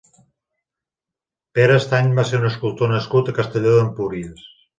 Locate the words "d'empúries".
3.79-4.51